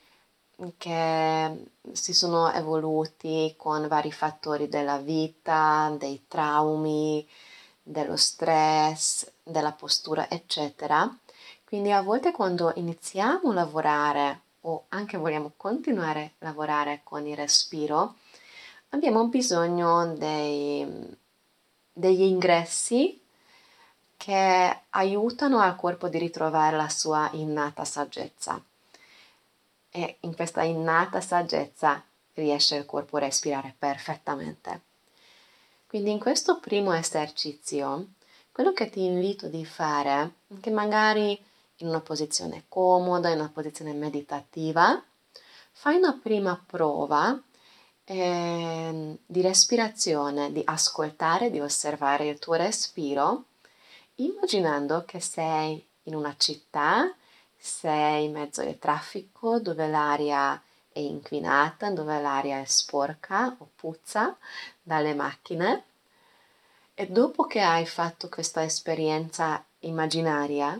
che 0.76 1.64
si 1.90 2.12
sono 2.12 2.52
evoluti 2.52 3.54
con 3.56 3.88
vari 3.88 4.12
fattori 4.12 4.68
della 4.68 4.98
vita, 4.98 5.94
dei 5.98 6.24
traumi, 6.28 7.26
dello 7.82 8.16
stress, 8.16 9.28
della 9.42 9.72
postura, 9.72 10.30
eccetera. 10.30 11.12
Quindi 11.72 11.90
a 11.90 12.02
volte 12.02 12.32
quando 12.32 12.70
iniziamo 12.76 13.50
a 13.50 13.54
lavorare 13.54 14.40
o 14.60 14.84
anche 14.90 15.16
vogliamo 15.16 15.52
continuare 15.56 16.32
a 16.40 16.44
lavorare 16.44 17.00
con 17.02 17.26
il 17.26 17.34
respiro, 17.34 18.16
abbiamo 18.90 19.26
bisogno 19.28 20.12
dei, 20.14 20.86
degli 21.90 22.20
ingressi 22.24 23.18
che 24.18 24.80
aiutano 24.90 25.60
al 25.60 25.74
corpo 25.76 26.08
di 26.08 26.18
ritrovare 26.18 26.76
la 26.76 26.90
sua 26.90 27.30
innata 27.32 27.86
saggezza. 27.86 28.62
E 29.88 30.16
in 30.20 30.36
questa 30.36 30.60
innata 30.64 31.22
saggezza 31.22 32.04
riesce 32.34 32.76
il 32.76 32.84
corpo 32.84 33.16
a 33.16 33.20
respirare 33.20 33.74
perfettamente. 33.78 34.82
Quindi 35.86 36.10
in 36.10 36.18
questo 36.18 36.60
primo 36.60 36.92
esercizio, 36.92 38.08
quello 38.52 38.74
che 38.74 38.90
ti 38.90 39.02
invito 39.02 39.46
di 39.46 39.64
fare, 39.64 40.32
che 40.60 40.68
magari 40.68 41.42
in 41.82 41.88
una 41.88 42.00
posizione 42.00 42.64
comoda, 42.68 43.28
in 43.28 43.38
una 43.38 43.50
posizione 43.52 43.92
meditativa, 43.92 45.02
fai 45.72 45.96
una 45.96 46.18
prima 46.20 46.62
prova 46.64 47.40
eh, 48.04 49.18
di 49.24 49.40
respirazione, 49.40 50.52
di 50.52 50.62
ascoltare, 50.64 51.50
di 51.50 51.60
osservare 51.60 52.28
il 52.28 52.38
tuo 52.38 52.54
respiro 52.54 53.44
immaginando 54.16 55.04
che 55.04 55.20
sei 55.20 55.84
in 56.04 56.14
una 56.14 56.34
città, 56.36 57.12
sei 57.56 58.24
in 58.24 58.32
mezzo 58.32 58.60
al 58.60 58.78
traffico 58.78 59.58
dove 59.58 59.86
l'aria 59.88 60.60
è 60.90 60.98
inquinata, 60.98 61.90
dove 61.90 62.20
l'aria 62.20 62.60
è 62.60 62.64
sporca 62.64 63.54
o 63.58 63.68
puzza 63.74 64.36
dalle 64.82 65.14
macchine. 65.14 65.84
E 66.94 67.06
dopo 67.08 67.44
che 67.44 67.60
hai 67.60 67.86
fatto 67.86 68.28
questa 68.28 68.62
esperienza 68.62 69.64
immaginaria, 69.80 70.78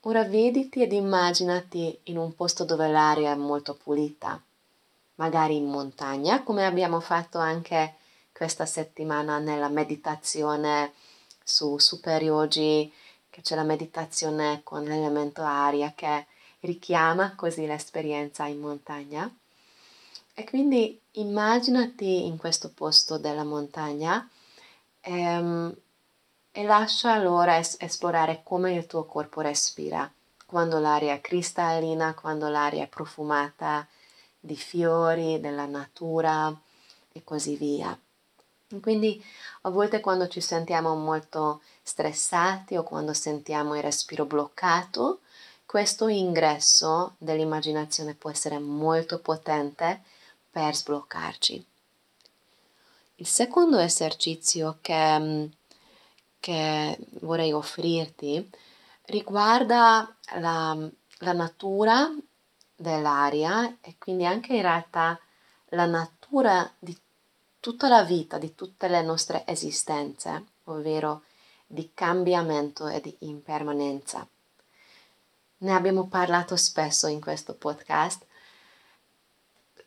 ora 0.00 0.24
vediti 0.24 0.82
ed 0.82 0.92
immaginati 0.92 1.98
in 2.04 2.16
un 2.16 2.34
posto 2.34 2.64
dove 2.64 2.88
l'aria 2.88 3.32
è 3.32 3.36
molto 3.36 3.74
pulita, 3.74 4.40
magari 5.16 5.56
in 5.56 5.66
montagna, 5.66 6.42
come 6.42 6.64
abbiamo 6.64 7.00
fatto 7.00 7.38
anche 7.38 7.96
questa 8.32 8.64
settimana 8.64 9.38
nella 9.38 9.68
meditazione 9.68 10.92
su 11.44 11.78
Super 11.78 12.22
Yogi, 12.22 12.90
che 13.28 13.42
c'è 13.42 13.54
la 13.54 13.62
meditazione 13.62 14.62
con 14.64 14.84
l'elemento 14.84 15.42
aria 15.42 15.92
che 15.94 16.26
richiama 16.60 17.34
così 17.34 17.66
l'esperienza 17.66 18.46
in 18.46 18.60
montagna. 18.60 19.32
E 20.32 20.44
quindi 20.44 20.98
immaginati 21.12 22.24
in 22.24 22.38
questo 22.38 22.70
posto 22.70 23.18
della 23.18 23.44
montagna 23.44 24.26
ehm, 25.00 25.74
e 26.52 26.62
lascia 26.64 27.12
allora 27.12 27.58
es- 27.58 27.76
esplorare 27.78 28.42
come 28.42 28.72
il 28.74 28.86
tuo 28.86 29.04
corpo 29.04 29.40
respira, 29.40 30.10
quando 30.46 30.78
l'aria 30.78 31.14
è 31.14 31.20
cristallina, 31.20 32.14
quando 32.14 32.48
l'aria 32.48 32.84
è 32.84 32.88
profumata 32.88 33.86
di 34.38 34.56
fiori, 34.56 35.38
della 35.40 35.66
natura 35.66 36.54
e 37.12 37.22
così 37.22 37.56
via. 37.56 37.96
Quindi 38.80 39.22
a 39.62 39.70
volte 39.70 40.00
quando 40.00 40.28
ci 40.28 40.40
sentiamo 40.40 40.94
molto 40.94 41.60
stressati 41.82 42.76
o 42.76 42.84
quando 42.84 43.12
sentiamo 43.12 43.74
il 43.74 43.82
respiro 43.82 44.24
bloccato, 44.24 45.20
questo 45.66 46.08
ingresso 46.08 47.14
dell'immaginazione 47.18 48.14
può 48.14 48.30
essere 48.30 48.58
molto 48.58 49.18
potente 49.20 50.02
per 50.50 50.74
sbloccarci. 50.74 51.64
Il 53.16 53.26
secondo 53.26 53.78
esercizio 53.78 54.78
che, 54.80 55.50
che 56.40 56.98
vorrei 57.20 57.52
offrirti 57.52 58.50
riguarda 59.04 60.16
la, 60.36 60.76
la 61.18 61.32
natura 61.32 62.10
dell'aria 62.74 63.76
e 63.80 63.96
quindi 63.98 64.24
anche 64.24 64.54
in 64.54 64.62
realtà 64.62 65.20
la 65.70 65.86
natura 65.86 66.68
di 66.78 66.96
tutta 67.60 67.88
la 67.88 68.02
vita, 68.02 68.38
di 68.38 68.54
tutte 68.54 68.88
le 68.88 69.02
nostre 69.02 69.44
esistenze, 69.46 70.44
ovvero 70.64 71.22
di 71.66 71.90
cambiamento 71.94 72.88
e 72.88 73.00
di 73.00 73.14
impermanenza. 73.20 74.26
Ne 75.58 75.74
abbiamo 75.74 76.08
parlato 76.08 76.56
spesso 76.56 77.06
in 77.06 77.20
questo 77.20 77.54
podcast. 77.54 78.24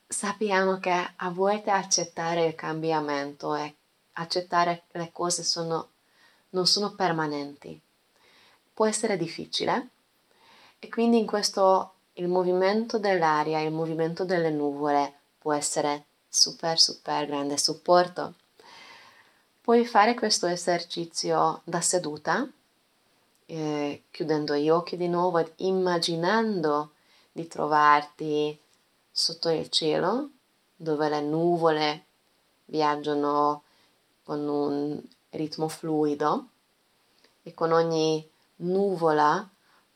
Sappiamo 0.07 0.77
che 0.77 1.13
a 1.15 1.29
volte 1.31 1.71
accettare 1.71 2.45
il 2.45 2.55
cambiamento 2.55 3.55
e 3.55 3.75
accettare 4.13 4.83
le 4.91 5.11
cose 5.11 5.43
sono, 5.43 5.89
non 6.53 6.65
sono 6.65 6.93
permanenti. 6.95 7.79
Può 8.73 8.85
essere 8.87 9.17
difficile 9.17 9.89
e 10.79 10.89
quindi 10.89 11.19
in 11.19 11.25
questo 11.25 11.93
il 12.13 12.27
movimento 12.27 12.97
dell'aria, 12.97 13.59
il 13.61 13.71
movimento 13.71 14.25
delle 14.25 14.49
nuvole 14.49 15.13
può 15.37 15.53
essere 15.53 16.05
super 16.27 16.79
super 16.79 17.25
grande 17.25 17.57
supporto. 17.57 18.35
Puoi 19.61 19.85
fare 19.85 20.13
questo 20.13 20.47
esercizio 20.47 21.61
da 21.63 21.79
seduta, 21.79 22.47
eh, 23.45 24.03
chiudendo 24.11 24.55
gli 24.55 24.69
occhi 24.69 24.97
di 24.97 25.07
nuovo 25.07 25.37
ed 25.37 25.51
immaginando 25.57 26.91
di 27.31 27.47
trovarti 27.47 28.59
sotto 29.09 29.49
il 29.49 29.69
cielo, 29.69 30.29
dove 30.75 31.07
le 31.07 31.21
nuvole 31.21 32.05
viaggiano 32.65 33.63
con 34.23 34.47
un 34.47 35.01
ritmo 35.33 35.67
fluido 35.67 36.47
e 37.43 37.53
con 37.53 37.71
ogni 37.71 38.27
nuvola 38.57 39.47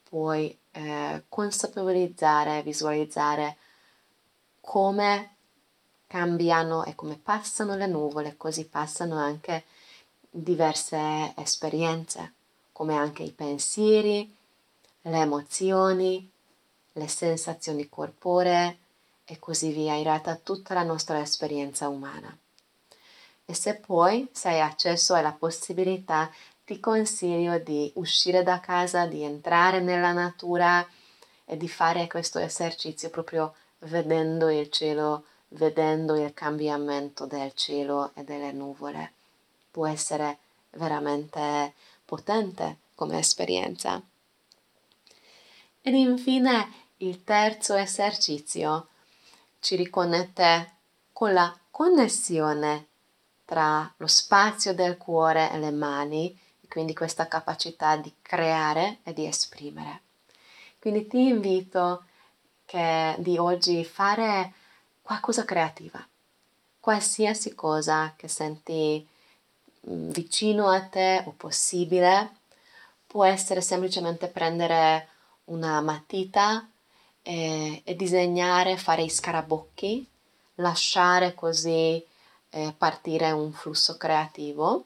puoi 0.03 0.57
eh, 0.71 1.23
consapevolizzare, 1.27 2.61
visualizzare 2.61 3.57
come 4.61 5.35
cambiano 6.07 6.85
e 6.85 6.95
come 6.95 7.19
passano 7.21 7.75
le 7.75 7.87
nuvole, 7.87 8.37
così 8.37 8.65
passano 8.65 9.17
anche 9.17 9.65
diverse 10.29 11.33
esperienze, 11.35 12.33
come 12.71 12.95
anche 12.95 13.23
i 13.23 13.31
pensieri, 13.31 14.33
le 15.01 15.19
emozioni, 15.19 16.29
le 16.93 17.07
sensazioni 17.07 17.89
corporee 17.89 18.77
e 19.25 19.39
così 19.39 19.71
via, 19.71 19.95
in 19.95 20.03
realtà 20.03 20.35
tutta 20.35 20.73
la 20.73 20.83
nostra 20.83 21.19
esperienza 21.19 21.89
umana. 21.89 22.35
E 23.49 23.53
se 23.53 23.75
poi 23.75 24.27
sei 24.33 24.59
accesso 24.59 25.13
alla 25.13 25.31
possibilità 25.31 26.29
ti 26.65 26.81
consiglio 26.81 27.57
di 27.59 27.89
uscire 27.95 28.43
da 28.43 28.59
casa, 28.59 29.05
di 29.05 29.23
entrare 29.23 29.79
nella 29.79 30.11
natura 30.11 30.85
e 31.45 31.55
di 31.55 31.69
fare 31.69 32.07
questo 32.07 32.39
esercizio 32.39 33.09
proprio 33.09 33.55
vedendo 33.79 34.49
il 34.49 34.69
cielo, 34.69 35.23
vedendo 35.49 36.15
il 36.21 36.33
cambiamento 36.33 37.25
del 37.25 37.53
cielo 37.53 38.11
e 38.15 38.25
delle 38.25 38.51
nuvole. 38.51 39.13
Può 39.71 39.87
essere 39.87 40.39
veramente 40.71 41.73
potente 42.03 42.79
come 42.95 43.17
esperienza. 43.17 44.01
Ed 45.81 45.93
infine 45.93 46.69
il 46.97 47.23
terzo 47.23 47.75
esercizio 47.75 48.89
ci 49.61 49.77
riconnette 49.77 50.73
con 51.13 51.31
la 51.31 51.57
connessione 51.71 52.87
tra 53.47 53.89
lo 53.95 54.07
spazio 54.07 54.73
del 54.73 54.97
cuore 54.97 55.49
e 55.51 55.57
le 55.57 55.71
mani 55.71 56.37
quindi 56.67 56.93
questa 56.93 57.27
capacità 57.27 57.95
di 57.95 58.13
creare 58.21 58.99
e 59.03 59.13
di 59.13 59.25
esprimere. 59.25 60.01
Quindi 60.79 61.07
ti 61.07 61.27
invito 61.27 62.03
che 62.65 63.15
di 63.19 63.37
oggi 63.37 63.83
fare 63.83 64.53
qualcosa 65.01 65.43
creativa, 65.43 66.05
qualsiasi 66.79 67.55
cosa 67.55 68.13
che 68.15 68.27
senti 68.27 69.07
mm, 69.89 70.09
vicino 70.11 70.67
a 70.67 70.81
te 70.81 71.23
o 71.25 71.31
possibile, 71.31 72.35
può 73.07 73.23
essere 73.23 73.61
semplicemente 73.61 74.27
prendere 74.27 75.07
una 75.45 75.81
matita 75.81 76.69
e, 77.23 77.81
e 77.83 77.95
disegnare, 77.95 78.77
fare 78.77 79.03
i 79.03 79.09
scarabocchi, 79.09 80.07
lasciare 80.55 81.33
così 81.33 82.05
eh, 82.49 82.73
partire 82.77 83.31
un 83.31 83.51
flusso 83.51 83.97
creativo 83.97 84.85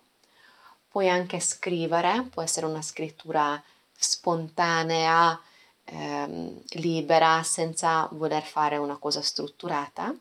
Puoi 0.92 1.08
anche 1.08 1.40
scrivere, 1.40 2.28
può 2.30 2.42
essere 2.42 2.66
una 2.66 2.82
scrittura 2.82 3.64
spontanea, 3.96 5.40
ehm, 5.86 6.62
libera, 6.72 7.42
senza 7.44 8.10
voler 8.12 8.44
fare 8.44 8.76
una 8.76 8.98
cosa 8.98 9.22
strutturata. 9.22 10.14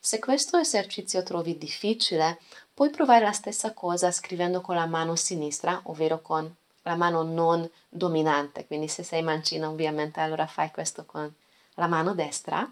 Se 0.00 0.18
questo 0.18 0.56
esercizio 0.56 1.22
trovi 1.22 1.58
difficile, 1.58 2.38
puoi 2.72 2.88
provare 2.88 3.26
la 3.26 3.32
stessa 3.32 3.74
cosa 3.74 4.10
scrivendo 4.10 4.62
con 4.62 4.74
la 4.74 4.86
mano 4.86 5.16
sinistra, 5.16 5.78
ovvero 5.84 6.22
con 6.22 6.50
la 6.84 6.94
mano 6.96 7.22
non 7.22 7.68
dominante, 7.90 8.66
quindi 8.66 8.88
se 8.88 9.02
sei 9.02 9.20
mancina 9.20 9.68
ovviamente 9.68 10.20
allora 10.20 10.46
fai 10.46 10.70
questo 10.70 11.04
con 11.04 11.30
la 11.74 11.86
mano 11.86 12.14
destra. 12.14 12.66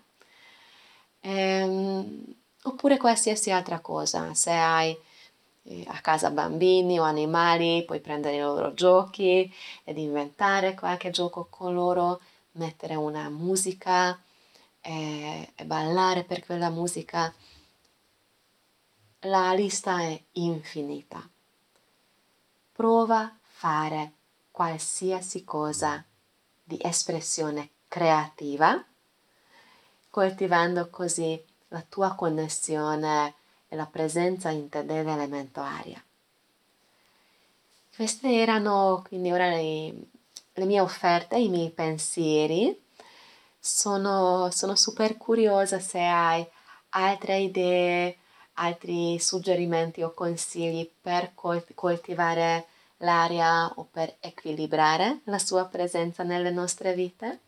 Ehm, 1.21 2.25
oppure 2.63 2.97
qualsiasi 2.97 3.51
altra 3.51 3.81
cosa, 3.81 4.35
se 4.35 4.53
hai 4.53 4.99
a 5.87 6.01
casa 6.01 6.31
bambini 6.31 6.99
o 6.99 7.03
animali, 7.03 7.85
puoi 7.85 8.01
prendere 8.01 8.37
i 8.37 8.41
loro 8.41 8.73
giochi 8.73 9.53
ed 9.85 9.99
inventare 9.99 10.75
qualche 10.75 11.11
gioco 11.11 11.47
con 11.51 11.75
loro, 11.75 12.21
mettere 12.53 12.95
una 12.95 13.29
musica 13.29 14.19
e, 14.81 15.53
e 15.55 15.65
ballare 15.65 16.25
per 16.25 16.45
quella 16.45 16.71
musica. 16.71 17.33
La 19.23 19.53
lista 19.53 20.01
è 20.01 20.21
infinita. 20.33 21.29
Prova 22.73 23.21
a 23.21 23.37
fare 23.43 24.13
qualsiasi 24.51 25.45
cosa 25.45 26.03
di 26.63 26.79
espressione 26.81 27.71
creativa, 27.89 28.83
coltivando 30.11 30.89
così 30.89 31.43
la 31.69 31.85
tua 31.89 32.15
connessione 32.15 33.35
e 33.69 33.77
la 33.77 33.87
presenza 33.87 34.51
in 34.51 34.69
te 34.69 34.85
dell'elemento 34.85 35.61
aria. 35.61 36.03
Queste 37.95 38.33
erano 38.33 39.05
quindi 39.07 39.33
ora 39.33 39.49
le, 39.49 39.93
le 40.53 40.65
mie 40.65 40.81
offerte, 40.81 41.37
i 41.37 41.49
miei 41.49 41.71
pensieri. 41.71 42.81
Sono, 43.59 44.51
sono 44.51 44.77
super 44.77 45.17
curiosa 45.17 45.81
se 45.81 46.01
hai 46.01 46.47
altre 46.91 47.39
idee, 47.39 48.17
altri 48.55 49.19
suggerimenti 49.19 50.03
o 50.03 50.15
consigli 50.15 50.89
per 51.01 51.33
coltivare 51.35 52.67
l'aria 52.99 53.67
o 53.75 53.87
per 53.91 54.15
equilibrare 54.21 55.21
la 55.25 55.39
sua 55.39 55.65
presenza 55.67 56.23
nelle 56.23 56.51
nostre 56.51 56.95
vite. 56.95 57.41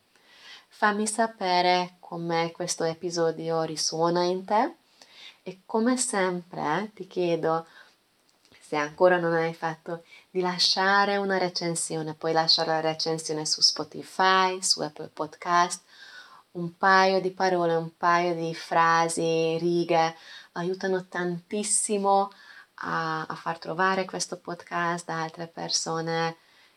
Fammi 0.73 1.07
sapere 1.07 1.97
come 2.01 2.53
questo 2.53 2.85
episodio 2.85 3.63
risuona 3.63 4.23
in 4.23 4.47
te 4.47 4.77
e 5.43 5.61
come 5.67 5.99
sempre 5.99 6.85
eh, 6.85 6.93
ti 6.95 7.07
chiedo, 7.07 7.67
se 8.59 8.77
ancora 8.77 9.19
non 9.19 9.35
hai 9.35 9.53
fatto, 9.53 10.05
di 10.31 10.41
lasciare 10.41 11.19
una 11.19 11.37
recensione. 11.37 12.15
Puoi 12.15 12.33
lasciare 12.33 12.69
la 12.69 12.81
recensione 12.81 13.45
su 13.45 13.61
Spotify, 13.61 14.63
su 14.63 14.81
Apple 14.81 15.11
Podcast. 15.13 15.83
Un 16.53 16.75
paio 16.79 17.21
di 17.21 17.31
parole, 17.33 17.75
un 17.75 17.95
paio 17.97 18.35
di 18.35 18.55
frasi, 18.55 19.59
righe 19.59 20.17
aiutano 20.53 21.07
tantissimo 21.09 22.33
a, 22.77 23.27
a 23.27 23.35
far 23.35 23.59
trovare 23.59 24.07
questo 24.07 24.39
podcast 24.39 25.05
da 25.05 25.21
altre 25.21 25.47
persone 25.47 26.37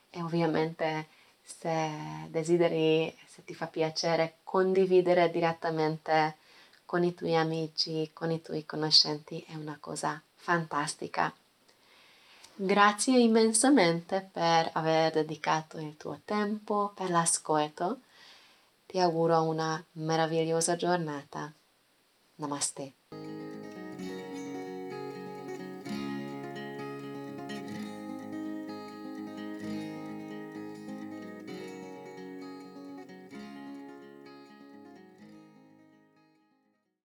e 0.09 0.21
ovviamente 0.21 1.07
se 1.43 2.27
desideri, 2.29 3.15
se 3.33 3.43
ti 3.43 3.55
fa 3.55 3.65
piacere, 3.65 4.35
condividere 4.43 5.31
direttamente 5.31 6.35
con 6.85 7.03
i 7.03 7.15
tuoi 7.15 7.35
amici, 7.35 8.11
con 8.13 8.29
i 8.29 8.43
tuoi 8.43 8.63
conoscenti 8.63 9.43
è 9.47 9.55
una 9.55 9.77
cosa 9.79 10.21
fantastica. 10.35 11.33
Grazie 12.53 13.17
immensamente 13.17 14.29
per 14.31 14.69
aver 14.73 15.13
dedicato 15.13 15.79
il 15.79 15.97
tuo 15.97 16.19
tempo 16.23 16.91
per 16.93 17.09
l'ascolto. 17.09 18.01
Ti 18.85 18.99
auguro 18.99 19.41
una 19.41 19.83
meravigliosa 19.93 20.75
giornata. 20.75 21.51
Namaste. 22.35 23.42